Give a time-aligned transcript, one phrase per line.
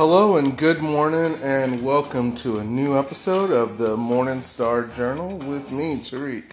[0.00, 5.36] Hello and good morning, and welcome to a new episode of the Morning Star Journal
[5.36, 6.52] with me, Tariq.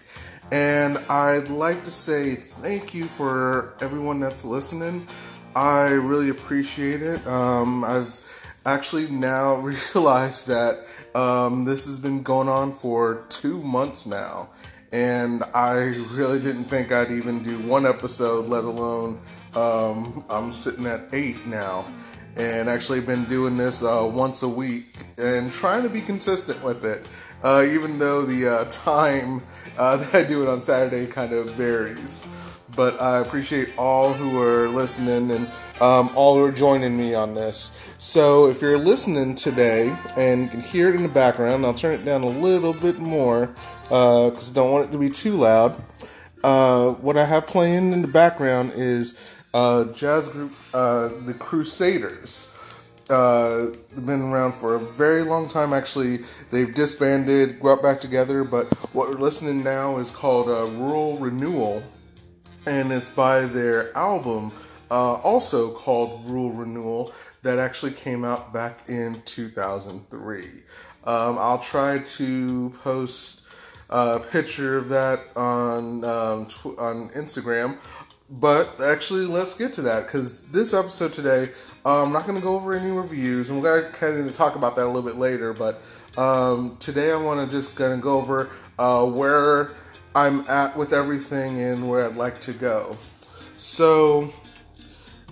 [0.52, 5.08] And I'd like to say thank you for everyone that's listening.
[5.56, 7.26] I really appreciate it.
[7.26, 8.22] Um, I've
[8.66, 9.56] actually now
[9.96, 10.84] realized that
[11.16, 14.50] um, this has been going on for two months now,
[14.92, 19.22] and I really didn't think I'd even do one episode, let alone
[19.56, 21.86] um, I'm sitting at eight now
[22.38, 24.86] and actually been doing this uh, once a week
[25.18, 27.06] and trying to be consistent with it.
[27.44, 29.42] Uh, even though the uh, time
[29.78, 32.26] uh, that I do it on Saturday kind of varies.
[32.76, 35.48] But I appreciate all who are listening and
[35.82, 37.72] um, all who are joining me on this.
[37.98, 42.00] So if you're listening today and you can hear it in the background, I'll turn
[42.00, 43.48] it down a little bit more
[43.84, 45.82] because uh, I don't want it to be too loud.
[46.44, 49.18] Uh, what I have playing in the background is
[49.58, 52.54] uh, jazz group, uh, the Crusaders.
[53.10, 53.68] Uh,
[54.06, 55.74] been around for a very long time.
[55.74, 56.20] Actually,
[56.52, 58.44] they've disbanded, got back together.
[58.44, 61.82] But what we're listening now is called uh, Rural Renewal,
[62.68, 64.52] and it's by their album,
[64.92, 67.12] uh, also called Rural Renewal,
[67.42, 70.44] that actually came out back in 2003.
[71.06, 73.48] Um, I'll try to post
[73.90, 77.78] a picture of that on um, tw- on Instagram.
[78.30, 81.50] But actually, let's get to that because this episode today,
[81.86, 84.56] I'm not going to go over any reviews, and we're going to kind of talk
[84.56, 85.54] about that a little bit later.
[85.54, 85.82] But
[86.18, 89.72] um, today, I want to just going to go over uh, where
[90.14, 92.98] I'm at with everything and where I'd like to go.
[93.56, 94.34] So,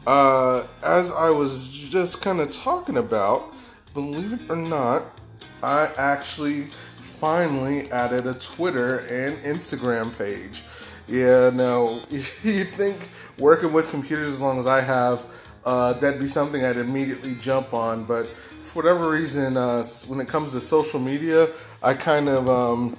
[0.08, 3.54] uh, as I was just kind of talking about,
[3.94, 5.20] believe it or not,
[5.61, 6.67] I actually
[6.98, 10.64] finally added a Twitter and Instagram page.
[11.08, 15.27] Yeah, no, you'd think working with computers as long as I have,
[15.64, 18.05] uh, that'd be something I'd immediately jump on.
[18.05, 21.49] But for whatever reason, uh, when it comes to social media,
[21.83, 22.98] I kind of, um,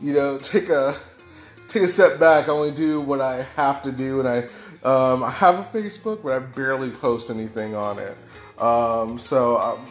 [0.00, 0.94] you know, take a
[1.68, 2.48] take a step back.
[2.48, 4.38] I only do what I have to do, and I
[4.84, 8.16] um, I have a Facebook, but I barely post anything on it.
[8.60, 9.58] Um, so.
[9.58, 9.86] Um,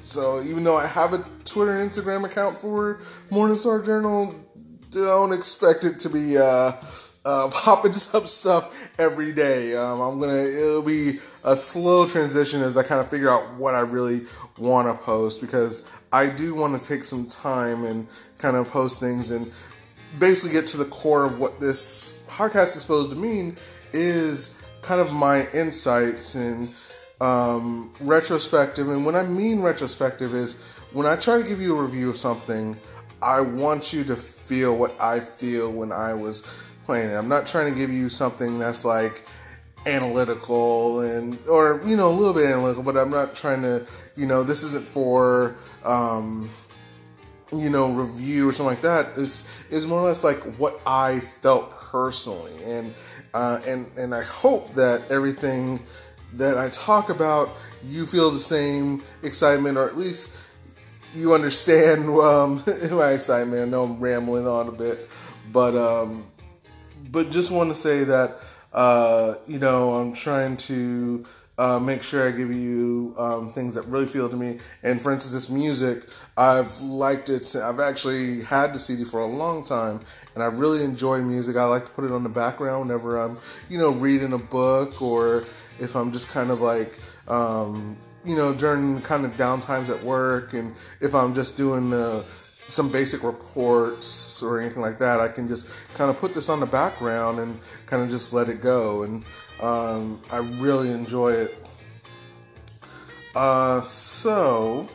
[0.00, 3.00] so even though I have a Twitter and Instagram account for
[3.30, 4.34] Morning Star Journal,
[4.90, 6.72] don't expect it to be uh,
[7.44, 9.74] uh, popping up stuff every day.
[9.74, 13.74] Um, I'm gonna it'll be a slow transition as I kind of figure out what
[13.74, 14.22] I really
[14.56, 18.06] want to post because I do want to take some time and
[18.38, 19.52] kind of post things and
[20.18, 23.58] basically get to the core of what this podcast is supposed to mean
[23.92, 26.70] is kind of my insights and
[27.20, 28.88] um, retrospective.
[28.88, 30.54] And when I mean retrospective is
[30.94, 32.78] when I try to give you a review of something,
[33.20, 36.42] I want you to feel what I feel when I was
[36.88, 37.14] playing it.
[37.14, 39.22] I'm not trying to give you something that's like
[39.84, 44.24] analytical and or you know a little bit analytical, but I'm not trying to you
[44.24, 45.54] know this isn't for
[45.84, 46.48] um,
[47.54, 49.16] you know review or something like that.
[49.16, 52.94] This is more or less like what I felt personally, and
[53.34, 55.82] uh, and and I hope that everything
[56.32, 57.50] that I talk about
[57.84, 60.38] you feel the same excitement or at least
[61.14, 63.60] you understand um, my excitement.
[63.60, 65.10] I know I'm rambling on a bit,
[65.52, 66.24] but um,
[67.10, 68.36] but just want to say that
[68.72, 71.24] uh, you know I'm trying to
[71.58, 74.58] uh, make sure I give you um, things that really feel to me.
[74.84, 76.04] And for instance, this music,
[76.36, 77.54] I've liked it.
[77.56, 80.00] I've actually had the CD for a long time,
[80.34, 81.56] and I really enjoy music.
[81.56, 83.38] I like to put it on the background whenever I'm,
[83.68, 85.44] you know, reading a book or
[85.80, 90.52] if I'm just kind of like, um, you know, during kind of downtimes at work,
[90.52, 92.24] and if I'm just doing the
[92.68, 96.60] some basic reports or anything like that, I can just kind of put this on
[96.60, 99.02] the background and kind of just let it go.
[99.02, 99.24] And
[99.60, 101.66] um, I really enjoy it.
[103.34, 104.88] Uh, so,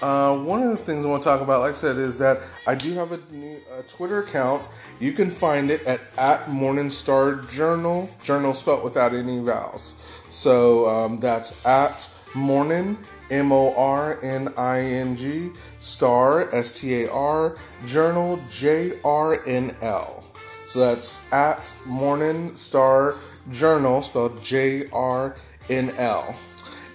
[0.00, 2.40] uh, one of the things I want to talk about, like I said, is that
[2.66, 4.64] I do have a, new, a Twitter account.
[4.98, 9.94] You can find it at, at Morningstar Journal, journal spelled without any vowels.
[10.28, 12.98] So um, that's at Morning
[13.32, 17.56] M O R N I N G, star, S T A R,
[17.86, 20.22] journal, J R N L.
[20.66, 23.16] So that's at Morning Star
[23.50, 25.34] Journal, spelled J R
[25.68, 26.36] N L.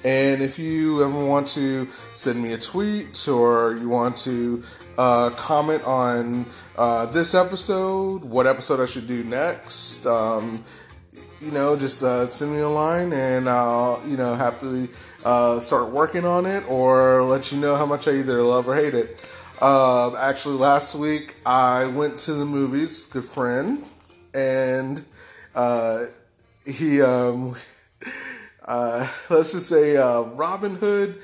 [0.04, 4.64] And if you ever want to send me a tweet or you want to
[4.98, 6.46] uh, comment on
[6.78, 10.64] uh, this episode, what episode I should do next, um,
[11.42, 14.90] you know, just uh, send me a line and I'll, you know, happily
[15.28, 18.76] uh, start working on it or let you know how much I either love or
[18.76, 19.20] hate it.
[19.60, 23.84] Uh, actually, last week I went to the movies, good friend,
[24.34, 25.04] and
[25.54, 26.06] uh,
[26.66, 27.58] he, um,
[28.66, 31.20] uh, let's just say uh, Robin Hood,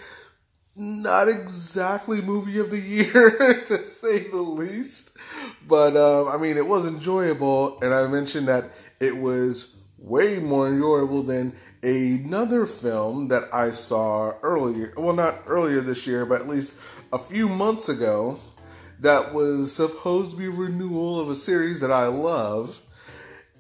[0.75, 5.17] not exactly movie of the year to say the least,
[5.65, 10.67] but um, I mean it was enjoyable, and I mentioned that it was way more
[10.67, 14.93] enjoyable than another film that I saw earlier.
[14.97, 16.77] Well, not earlier this year, but at least
[17.11, 18.39] a few months ago.
[18.99, 22.81] That was supposed to be renewal of a series that I love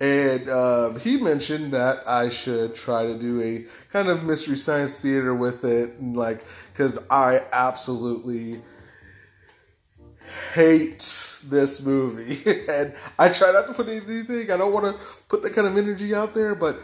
[0.03, 4.97] and uh, he mentioned that I should try to do a kind of mystery science
[4.97, 6.43] theater with it, and like
[6.73, 8.61] because I absolutely
[10.53, 10.99] hate
[11.45, 14.51] this movie, and I try not to put anything.
[14.51, 16.81] I don't want to put that kind of energy out there, but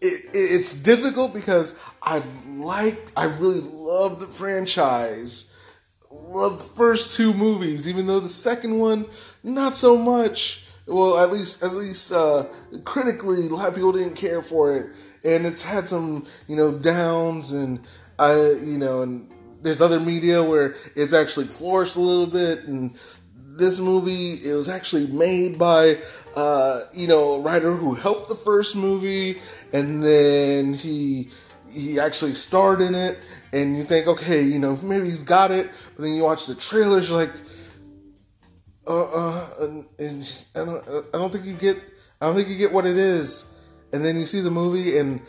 [0.00, 5.52] it, it, it's difficult because I like, I really love the franchise.
[6.10, 9.06] Love the first two movies, even though the second one
[9.42, 12.44] not so much well, at least at least uh,
[12.84, 14.86] critically, a lot of people didn't care for it,
[15.24, 17.80] and it's had some you know downs, and
[18.18, 19.28] I you know, and
[19.62, 22.96] there's other media where it's actually flourished a little bit, and
[23.56, 25.98] this movie it was actually made by
[26.34, 29.40] uh, you know a writer who helped the first movie,
[29.72, 31.30] and then he
[31.70, 33.18] he actually starred in it,
[33.52, 36.54] and you think okay, you know maybe he's got it, but then you watch the
[36.54, 37.32] trailers, you're like
[38.86, 41.76] uh, uh, and, I don't, I don't think you get,
[42.20, 43.44] I don't think you get what it is,
[43.92, 45.20] and then you see the movie and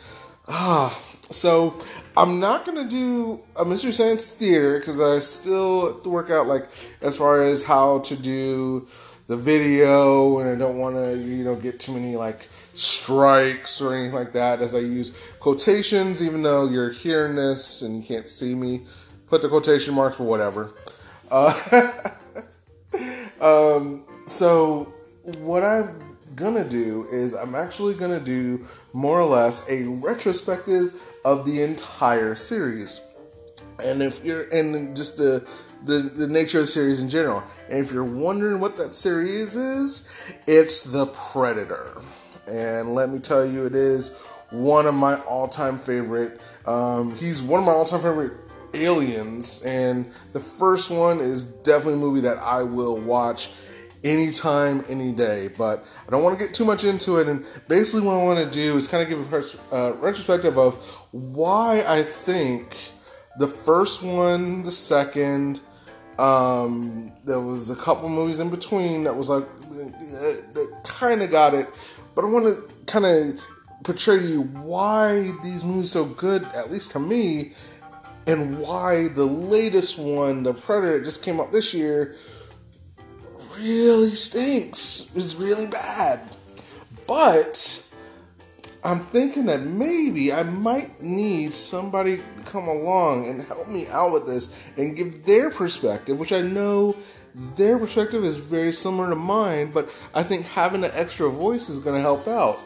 [0.48, 1.00] ah,
[1.30, 1.82] so
[2.18, 6.48] I'm not gonna do a mystery science theater because I still have to work out
[6.48, 6.68] like
[7.02, 8.88] as far as how to do
[9.28, 13.94] the video, and I don't want to you know get too many like strikes or
[13.94, 18.28] anything like that as I use quotations, even though you're hearing this and you can't
[18.28, 18.82] see me.
[19.30, 20.72] Put the quotation marks, but whatever.
[21.30, 21.92] Uh,
[23.42, 24.94] Um, so
[25.40, 31.46] what I'm gonna do is I'm actually gonna do more or less a retrospective of
[31.46, 33.02] the entire series.
[33.84, 35.46] And if you're and just the
[35.86, 37.44] the, the nature of the series in general.
[37.70, 40.10] And if you're wondering what that series is,
[40.48, 42.02] it's The Predator.
[42.48, 44.16] And let me tell you, it is
[44.52, 46.40] one of my all time favorite.
[46.66, 48.32] Um, he's one of my all time favorite
[48.74, 53.50] Aliens, and the first one is definitely a movie that I will watch
[54.04, 55.50] anytime, any day.
[55.58, 57.28] But I don't want to get too much into it.
[57.28, 60.76] And basically, what I want to do is kind of give a uh, retrospective of
[61.12, 62.76] why I think
[63.38, 65.62] the first one, the second,
[66.18, 71.54] um, there was a couple movies in between that was like that kind of got
[71.54, 71.68] it.
[72.16, 73.40] But I want to kind of
[73.84, 77.54] portray to you why these movies so good, at least to me,
[78.26, 82.16] and why the latest one, The Predator, just came out this year,
[83.60, 85.12] really stinks.
[85.16, 86.20] It's really bad.
[87.08, 87.84] But
[88.84, 94.14] I'm thinking that maybe I might need somebody to come along and help me out
[94.14, 96.96] with this and give their perspective, which I know
[97.56, 101.80] their perspective is very similar to mine, but I think having an extra voice is
[101.80, 102.60] going to help out.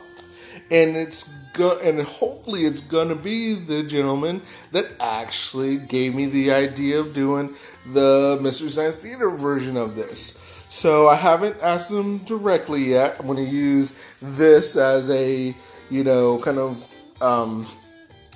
[0.69, 6.51] And it's go and hopefully it's gonna be the gentleman that actually gave me the
[6.51, 7.53] idea of doing
[7.85, 10.37] the Mystery Science Theater version of this.
[10.71, 13.17] So I haven't asked him directly yet.
[13.19, 15.53] I'm gonna use this as a
[15.89, 17.67] you know kind of um,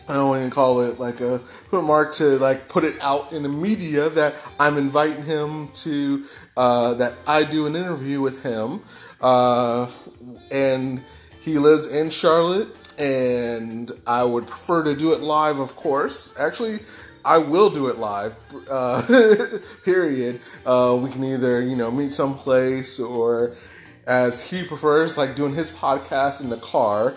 [0.09, 3.31] I don't want to call it like a put mark to like put it out
[3.31, 6.25] in the media that I'm inviting him to
[6.57, 8.81] uh, that I do an interview with him
[9.21, 9.89] uh,
[10.51, 11.01] and
[11.39, 16.37] he lives in Charlotte and I would prefer to do it live, of course.
[16.39, 16.79] Actually,
[17.25, 18.35] I will do it live.
[18.69, 19.01] Uh,
[19.83, 20.39] period.
[20.65, 23.55] Uh, we can either you know meet someplace or,
[24.05, 27.15] as he prefers, like doing his podcast in the car.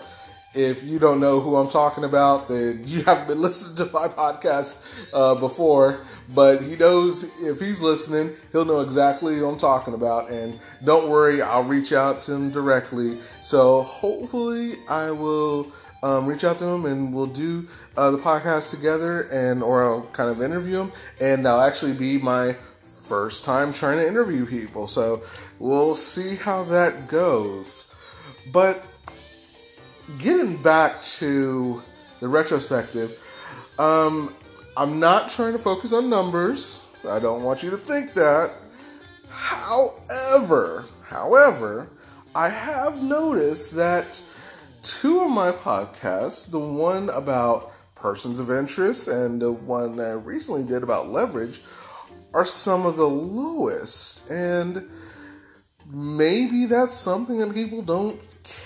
[0.55, 4.07] If you don't know who I'm talking about, then you haven't been listening to my
[4.07, 6.01] podcast uh, before.
[6.33, 10.31] But he knows if he's listening, he'll know exactly who I'm talking about.
[10.31, 13.19] And don't worry, I'll reach out to him directly.
[13.41, 15.71] So hopefully, I will
[16.03, 20.03] um, reach out to him and we'll do uh, the podcast together and or I'll
[20.13, 24.87] kind of interview him and that'll actually be my first time trying to interview people.
[24.87, 25.23] So
[25.57, 27.91] we'll see how that goes.
[28.51, 28.85] But
[30.17, 31.83] getting back to
[32.19, 33.17] the retrospective
[33.77, 34.33] um,
[34.75, 36.83] i'm not trying to focus on numbers.
[37.07, 38.51] I don't want you to think that.
[39.29, 41.87] However however
[42.35, 44.21] i have noticed that
[44.81, 50.63] two of my podcasts, the one about persons of interest and the one I recently
[50.63, 51.61] did about leverage,
[52.33, 54.29] are some of the lowest.
[54.29, 54.89] And
[55.91, 58.19] maybe that's something that people don't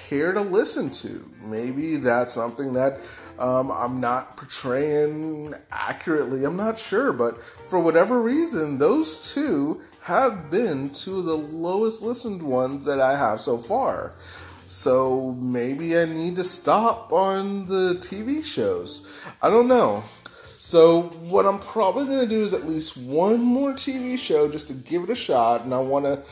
[0.09, 1.29] care to listen to.
[1.41, 2.99] maybe that's something that
[3.39, 6.45] um, I'm not portraying accurately.
[6.45, 12.03] I'm not sure, but for whatever reason, those two have been two of the lowest
[12.03, 14.13] listened ones that I have so far.
[14.73, 19.07] So maybe I need to stop on the TV shows.
[19.39, 20.03] I don't know.
[20.57, 24.73] So what I'm probably gonna do is at least one more TV show just to
[24.73, 26.23] give it a shot, and I want to.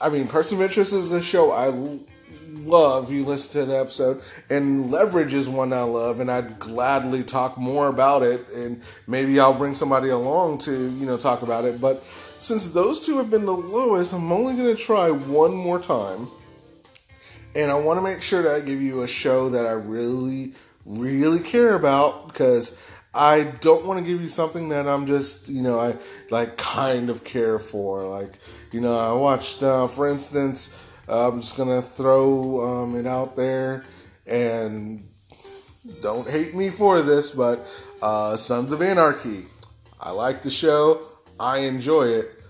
[0.00, 1.72] I mean, Person of Interest is a show I
[2.52, 3.12] love.
[3.12, 7.56] You listen to the episode, and Leverage is one I love, and I'd gladly talk
[7.56, 11.80] more about it, and maybe I'll bring somebody along to you know talk about it.
[11.80, 12.04] But
[12.40, 16.28] since those two have been the lowest, I'm only gonna try one more time,
[17.54, 20.54] and I want to make sure that I give you a show that I really,
[20.84, 22.78] really care about because
[23.14, 25.96] I don't want to give you something that I'm just, you know, I
[26.30, 28.02] like kind of care for.
[28.02, 28.38] Like,
[28.72, 30.76] you know, I watched, uh, for instance,
[31.08, 33.84] uh, I'm just gonna throw um, it out there,
[34.26, 35.06] and
[36.00, 37.66] don't hate me for this, but
[38.02, 39.44] uh, Sons of Anarchy.
[40.00, 41.06] I like the show.
[41.38, 42.42] I enjoy it,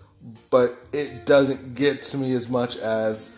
[0.50, 3.36] but it doesn't get to me as much as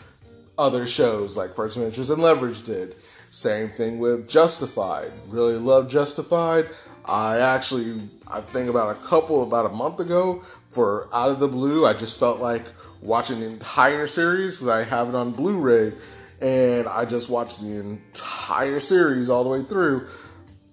[0.58, 2.96] other shows like Person of Interest and Leverage did.
[3.30, 5.12] Same thing with Justified.
[5.28, 6.68] Really love Justified.
[7.04, 11.48] I actually, I think about a couple, about a month ago, for Out of the
[11.48, 12.64] Blue, I just felt like
[13.00, 15.92] watching the entire series because I have it on Blu ray
[16.40, 20.08] and I just watched the entire series all the way through.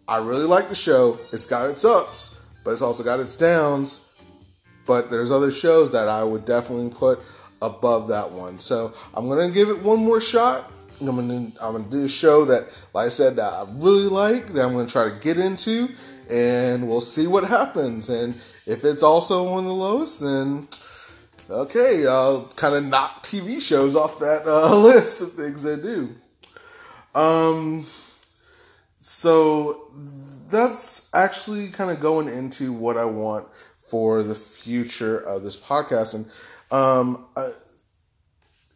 [0.08, 1.20] I really like the show.
[1.32, 4.10] It's got its ups, but it's also got its downs.
[4.86, 7.20] But there's other shows that I would definitely put
[7.64, 8.60] above that one.
[8.60, 10.72] So I'm gonna give it one more shot.
[11.00, 14.54] I'm gonna I'm gonna do a show that, like I said, that I really like.
[14.54, 15.90] That I'm gonna try to get into,
[16.30, 18.10] and we'll see what happens.
[18.10, 20.68] And if it's also one of the lowest, then
[21.50, 26.16] okay, I'll kind of knock TV shows off that uh, list of things I do.
[27.16, 27.86] Um,
[28.98, 29.92] so
[30.48, 33.48] that's actually kind of going into what I want
[33.88, 36.26] for the future of this podcast, and
[36.74, 37.52] um, I,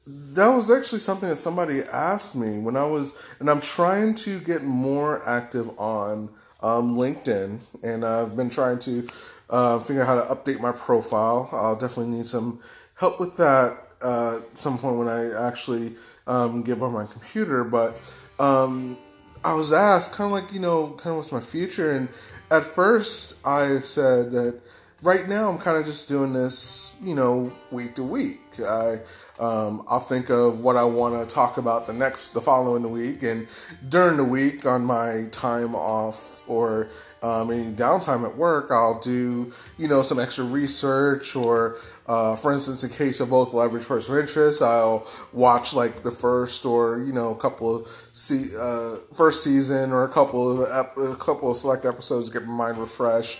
[0.05, 4.39] that was actually something that somebody asked me when I was, and I'm trying to
[4.39, 6.29] get more active on
[6.61, 9.07] um, LinkedIn, and I've been trying to
[9.49, 11.49] uh, figure out how to update my profile.
[11.51, 12.61] I'll definitely need some
[12.95, 15.95] help with that uh, at some point when I actually
[16.27, 17.63] um, get on my computer.
[17.63, 17.99] But
[18.39, 18.97] um,
[19.43, 21.91] I was asked, kind of like, you know, kind of what's my future.
[21.91, 22.09] And
[22.51, 24.61] at first, I said that
[25.01, 28.41] right now I'm kind of just doing this, you know, week to week.
[28.59, 28.99] I
[29.39, 33.21] um, I'll think of what I want to talk about the next, the following week,
[33.21, 33.47] and
[33.87, 36.89] during the week on my time off or
[37.21, 41.77] um, any downtime at work, I'll do you know some extra research or,
[42.07, 46.11] uh, for instance, in case of both leverage person of interest, I'll watch like the
[46.11, 50.67] first or you know a couple of se- uh, first season or a couple of
[50.71, 53.39] ep- a couple of select episodes to get my mind refreshed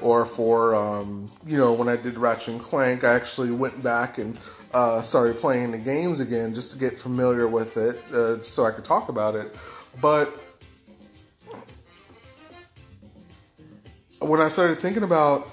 [0.00, 4.18] or for um, you know when I did Ratchet and Clank, I actually went back
[4.18, 4.38] and
[4.72, 8.70] uh, started playing the games again just to get familiar with it, uh, so I
[8.70, 9.54] could talk about it.
[10.00, 10.32] But
[14.20, 15.48] when I started thinking about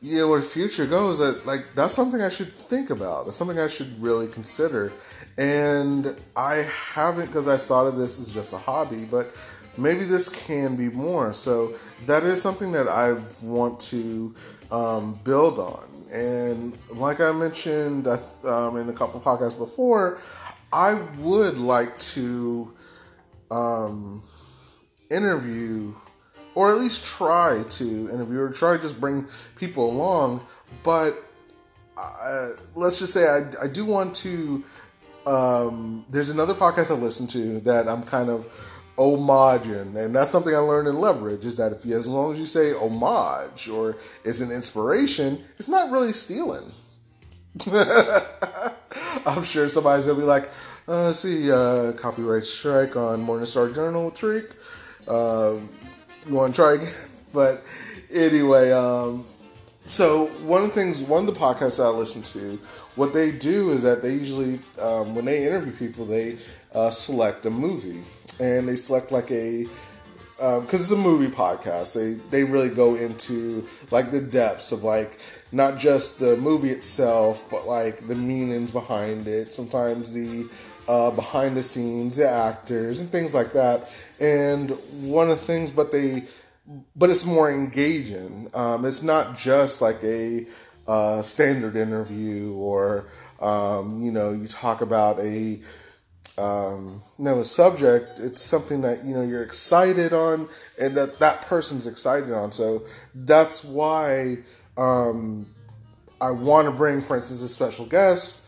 [0.00, 3.24] yeah where the future goes, that like that's something I should think about.
[3.24, 4.92] That's something I should really consider.
[5.38, 9.34] And I haven't because I thought of this as just a hobby, but
[9.76, 11.32] maybe this can be more.
[11.32, 11.74] So
[12.06, 14.34] that is something that I want to
[14.70, 16.06] um, build on.
[16.12, 20.18] And like I mentioned um, in a couple podcasts before,
[20.72, 22.72] I would like to
[23.50, 24.22] um,
[25.10, 25.94] interview
[26.54, 30.44] or at least try to interview or try to just bring people along.
[30.82, 31.12] But
[31.96, 34.64] uh, let's just say I, I do want to.
[35.26, 38.46] Um, there's another podcast I listen to that I'm kind of
[38.96, 42.38] homaging, and that's something I learned in leverage is that if you, as long as
[42.38, 46.72] you say homage or it's an inspiration, it's not really stealing.
[49.26, 50.48] I'm sure somebody's gonna be like,
[50.88, 54.52] uh, "See, uh, copyright strike on Morningstar Journal Tariq."
[55.06, 55.60] Uh,
[56.26, 56.92] you want to try again?
[57.32, 57.62] But
[58.10, 59.26] anyway, um,
[59.84, 62.58] so one of the things, one of the podcasts I listen to,
[62.94, 66.38] what they do is that they usually, um, when they interview people, they
[66.74, 68.04] uh, select a movie
[68.40, 69.66] and they select like a
[70.36, 71.94] because um, it's a movie podcast.
[71.94, 75.18] They they really go into like the depths of like
[75.52, 79.52] not just the movie itself, but like the meanings behind it.
[79.52, 80.48] Sometimes the
[80.88, 83.90] uh, behind the scenes, the actors, and things like that.
[84.20, 84.70] And
[85.02, 86.24] one of the things, but they,
[86.94, 88.50] but it's more engaging.
[88.54, 90.46] Um, it's not just like a
[90.86, 93.06] uh, standard interview or
[93.40, 95.60] um, you know you talk about a
[96.38, 100.48] um, know, a subject, it's something that you know you're excited on,
[100.80, 102.52] and that that person's excited on.
[102.52, 104.38] So that's why
[104.76, 105.46] um,
[106.20, 108.42] I want to bring, for instance, a special guest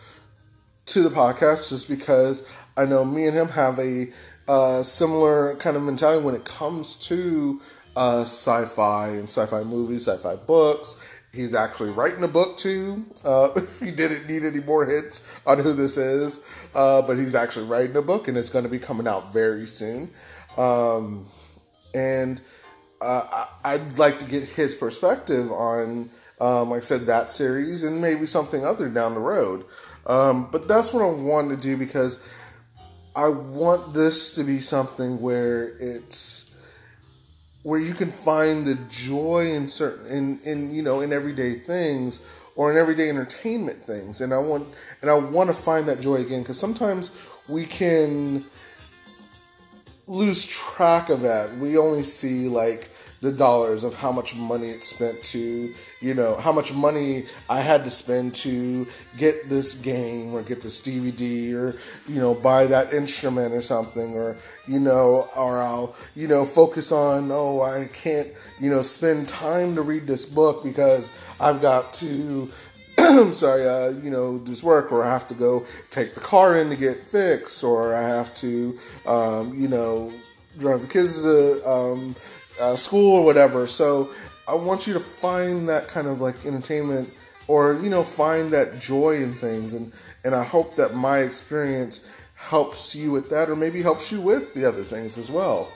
[0.86, 4.08] to the podcast, just because I know me and him have a
[4.48, 7.60] uh, similar kind of mentality when it comes to
[7.96, 10.96] uh, sci-fi and sci-fi movies, sci-fi books.
[11.38, 13.04] He's actually writing a book too.
[13.24, 16.40] Uh, if he didn't need any more hits on who this is,
[16.74, 19.64] uh, but he's actually writing a book and it's going to be coming out very
[19.64, 20.10] soon.
[20.56, 21.28] Um,
[21.94, 22.40] and
[23.00, 28.02] uh, I'd like to get his perspective on, um, like I said, that series and
[28.02, 29.64] maybe something other down the road.
[30.06, 32.18] Um, but that's what I want to do because
[33.14, 36.47] I want this to be something where it's
[37.68, 42.22] where you can find the joy in certain in, in you know in everyday things
[42.56, 44.22] or in everyday entertainment things.
[44.22, 44.66] And i want
[45.02, 47.10] and i want to find that joy again because sometimes
[47.46, 48.46] we can
[50.06, 51.58] lose track of that.
[51.58, 52.88] We only see like
[53.20, 57.60] the dollars of how much money it spent to, you know, how much money I
[57.60, 62.66] had to spend to get this game or get this DVD or, you know, buy
[62.66, 67.88] that instrument or something or, you know, or I'll, you know, focus on, oh, I
[67.92, 68.28] can't,
[68.60, 72.50] you know, spend time to read this book because I've got to
[72.98, 76.58] I'm sorry, uh, you know, this work, or I have to go take the car
[76.58, 80.12] in to get fixed, or I have to, um, you know,
[80.58, 82.16] drive the kids to um,
[82.60, 83.66] uh, school or whatever.
[83.66, 84.10] So
[84.46, 87.12] I want you to find that kind of like entertainment
[87.46, 89.92] or you know find that joy in things and
[90.24, 94.54] and I hope that my experience helps you with that or maybe helps you with
[94.54, 95.72] the other things as well.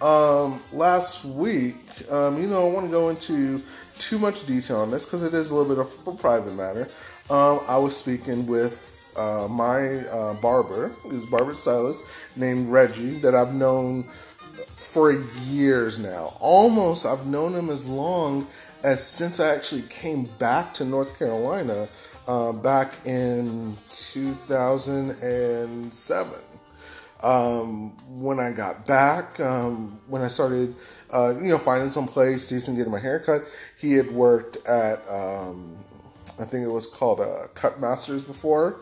[0.00, 1.76] Um, last week,
[2.10, 3.62] um, you know, I want to go into
[3.98, 6.88] too much detail on this because it is a little bit of a private matter.
[7.28, 12.04] Um, I was speaking with uh, my uh, barber, his barber stylist
[12.36, 14.08] named Reggie, that I've known
[14.88, 15.12] for
[15.44, 16.36] years now.
[16.40, 18.46] Almost, I've known him as long
[18.82, 21.88] as since I actually came back to North Carolina
[22.26, 26.32] uh, back in 2007.
[27.20, 30.74] Um, when I got back, um, when I started,
[31.12, 33.44] uh, you know, finding some place decent, getting my hair cut,
[33.76, 35.76] he had worked at, um,
[36.38, 38.80] I think it was called uh, Cut Masters before,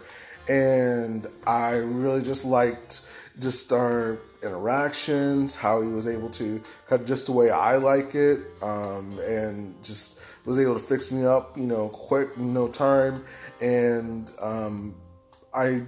[0.48, 3.02] and I really just liked
[3.38, 8.40] just our interactions, how he was able to cut just the way I like it,
[8.62, 13.24] um, and just was able to fix me up, you know, quick, no time.
[13.60, 14.94] And um,
[15.52, 15.82] I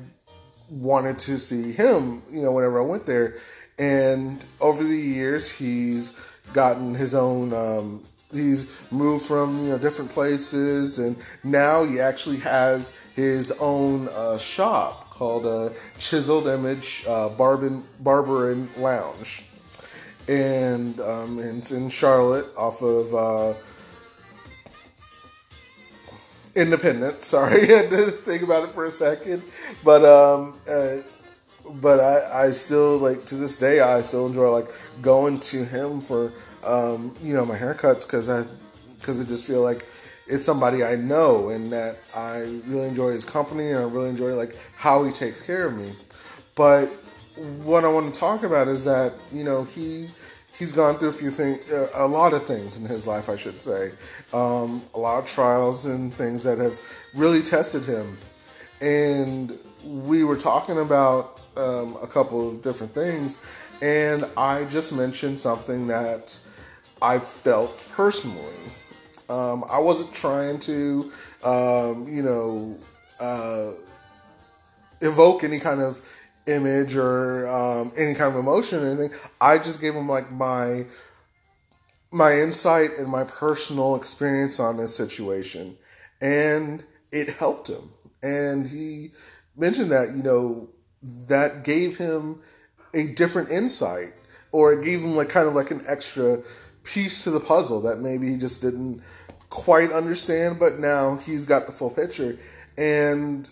[0.69, 3.37] wanted to see him, you know, whenever I went there.
[3.79, 6.13] And over the years, he's
[6.53, 7.53] gotten his own.
[7.53, 14.09] Um, he's moved from you know different places, and now he actually has his own
[14.09, 19.45] uh, shop called uh, Chiseled Image uh, Barber, Barber and Lounge.
[20.29, 23.59] And um, it's in Charlotte off of uh,
[26.55, 27.27] Independence.
[27.35, 29.43] Sorry, I had to think about it for a second.
[29.83, 30.99] But um, uh,
[31.69, 34.71] but I, I still like to this day I still enjoy like
[35.03, 36.33] going to him for
[36.65, 38.45] um, you know my haircuts because I
[38.99, 39.87] because I just feel like
[40.29, 44.35] is somebody I know and that I really enjoy his company and I really enjoy
[44.35, 45.95] like how he takes care of me.
[46.55, 46.89] But
[47.63, 50.11] what I want to talk about is that you know he
[50.59, 51.59] he's gone through a few things,
[51.95, 53.93] a lot of things in his life, I should say,
[54.33, 56.81] um, a lot of trials and things that have
[57.15, 58.19] really tested him.
[58.81, 63.39] And we were talking about um, a couple of different things,
[63.81, 66.41] and I just mentioned something that
[67.01, 68.57] I felt personally
[69.29, 71.13] um, I wasn't trying to,
[71.45, 72.79] um, you know,
[73.21, 73.73] uh,
[75.01, 76.01] evoke any kind of
[76.47, 79.11] image or um, any kind of emotion or anything.
[79.41, 80.87] I just gave him like my
[82.11, 85.77] my insight and my personal experience on this situation,
[86.21, 87.91] and it helped him.
[88.23, 89.11] And he
[89.57, 90.71] mentioned that you know
[91.03, 92.41] that gave him
[92.95, 94.15] a different insight,
[94.53, 96.43] or it gave him like kind of like an extra
[96.83, 99.03] piece to the puzzle that maybe he just didn't
[99.51, 102.39] quite understand, but now he's got the full picture.
[102.77, 103.49] And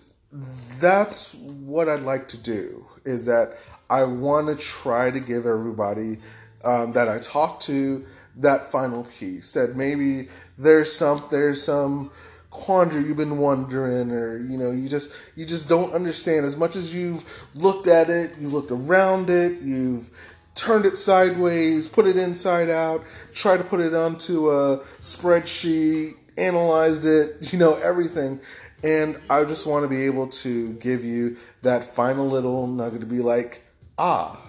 [0.79, 3.57] that's what I'd like to do is that
[3.89, 6.19] I want to try to give everybody
[6.65, 8.05] um, that I talk to
[8.37, 10.29] that final piece that maybe
[10.59, 12.11] there's some there's some
[12.51, 16.77] quandary you've been wondering or you know you just you just don't understand as much
[16.77, 20.11] as you've looked at it you've looked around it you've
[20.57, 27.05] turned it sideways, put it inside out, tried to put it onto a spreadsheet, analyzed
[27.05, 28.40] it, you know, everything.
[28.83, 33.07] And I just want to be able to give you that final little nugget to
[33.07, 33.62] be like,
[33.99, 34.40] ah,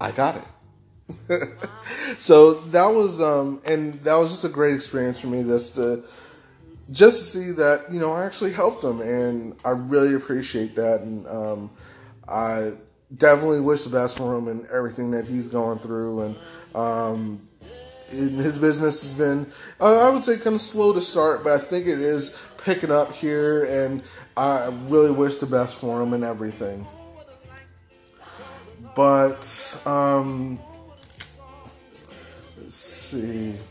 [0.00, 0.44] I got it.
[2.18, 6.04] so that was um and that was just a great experience for me just to
[6.92, 11.00] just to see that you know I actually helped them and I really appreciate that
[11.00, 11.70] and um
[12.28, 12.72] I
[13.16, 16.36] definitely wish the best for him and everything that he's going through and
[16.74, 17.48] um
[18.10, 21.86] his business has been, I would say, kind of slow to start, but I think
[21.86, 24.02] it is picking up here, and
[24.36, 26.86] I really wish the best for him and everything.
[28.94, 30.58] But, um,
[32.56, 33.56] let's see.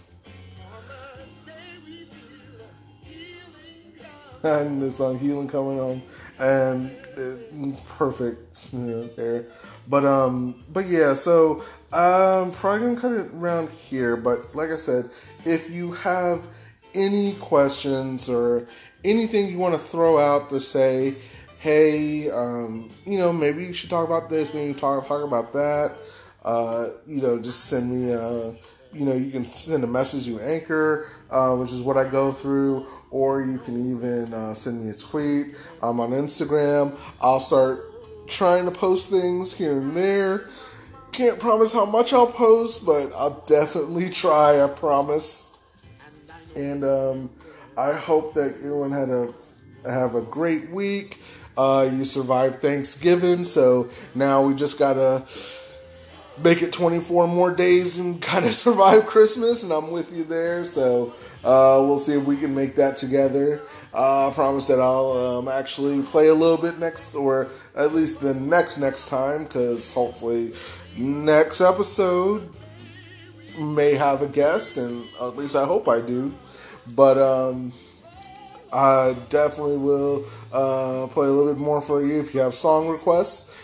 [4.44, 6.02] And the song "Healing" coming on,
[6.38, 9.46] and uh, perfect you there.
[9.88, 14.76] But um, but yeah, so I'm probably gonna cut it around here, but like I
[14.76, 15.10] said,
[15.46, 16.48] if you have
[16.94, 18.68] any questions or
[19.04, 21.16] anything you want to throw out to say,
[21.60, 25.94] hey, um, you know, maybe you should talk about this, maybe talk talk about that.
[26.44, 28.56] Uh, you know, just send me a,
[28.94, 32.32] you know, you can send a message to Anchor, uh, which is what I go
[32.32, 35.56] through, or you can even uh, send me a tweet.
[35.82, 36.98] I'm on Instagram.
[37.20, 37.97] I'll start
[38.28, 40.48] trying to post things here and there.
[41.12, 45.56] Can't promise how much I'll post, but I'll definitely try, I promise.
[46.56, 47.30] And um,
[47.78, 49.34] I hope that everyone had a
[49.86, 51.22] have a great week.
[51.58, 55.26] Uh, you survived Thanksgiving, so now we just gotta
[56.44, 60.66] make it 24 more days and kind of survive Christmas, and I'm with you there.
[60.66, 61.14] So
[61.44, 63.62] uh, we'll see if we can make that together.
[63.94, 68.20] Uh, I promise that I'll um, actually play a little bit next, or at least
[68.20, 70.54] the next next time, because hopefully
[70.98, 72.50] next episode
[73.58, 76.34] may have a guest, and at least I hope I do.
[76.88, 77.72] But um,
[78.72, 82.20] I definitely will uh, play a little bit more for you.
[82.20, 83.56] If you have song requests,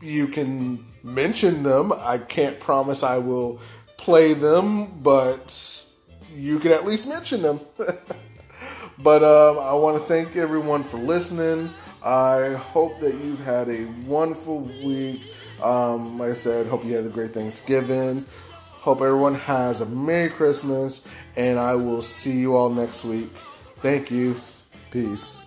[0.00, 1.92] you can mention them.
[1.92, 3.60] I can't promise I will
[3.96, 5.86] play them, but
[6.32, 7.60] you can at least mention them.
[8.98, 11.70] but um, I want to thank everyone for listening.
[12.06, 15.22] I hope that you've had a wonderful week.
[15.60, 18.24] Um, like I said, hope you had a great Thanksgiving.
[18.52, 23.32] Hope everyone has a Merry Christmas, and I will see you all next week.
[23.82, 24.36] Thank you.
[24.92, 25.45] Peace.